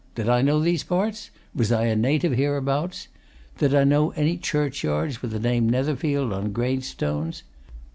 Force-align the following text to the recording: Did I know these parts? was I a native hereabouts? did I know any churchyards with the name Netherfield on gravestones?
Did 0.15 0.27
I 0.29 0.41
know 0.41 0.59
these 0.59 0.81
parts? 0.81 1.29
was 1.53 1.71
I 1.71 1.85
a 1.85 1.95
native 1.95 2.33
hereabouts? 2.33 3.07
did 3.59 3.75
I 3.75 3.83
know 3.83 4.09
any 4.13 4.35
churchyards 4.35 5.21
with 5.21 5.29
the 5.29 5.39
name 5.39 5.69
Netherfield 5.69 6.33
on 6.33 6.51
gravestones? 6.51 7.43